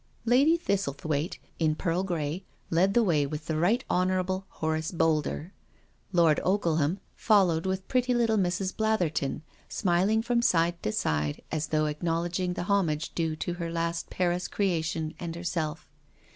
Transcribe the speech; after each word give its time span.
Lady 0.25 0.57
Thistlethwaite, 0.57 1.37
in 1.59 1.75
pearl 1.75 2.01
grey, 2.03 2.43
led 2.71 2.95
the 2.95 3.03
way 3.03 3.23
with 3.27 3.45
the 3.45 3.55
Right 3.55 3.83
Honourable 3.87 4.47
Horace 4.49 4.91
Boulder. 4.91 5.53
Lord 6.11 6.39
Ogle 6.43 6.77
ham 6.77 6.99
followed 7.15 7.67
with 7.67 7.87
pretty 7.87 8.15
little 8.15 8.37
Mrs. 8.37 8.75
Blatherton, 8.75 9.43
smiling 9.69 10.23
from 10.23 10.41
side 10.41 10.81
to 10.81 10.91
side 10.91 11.43
as 11.51 11.67
though 11.67 11.85
acknowledging 11.85 12.53
the 12.55 12.63
homage 12.63 13.13
due 13.13 13.35
to 13.35 13.53
her 13.61 13.71
last 13.71 14.09
Paris 14.09 14.47
creation 14.47 15.13
and 15.19 15.35
herself. 15.35 15.87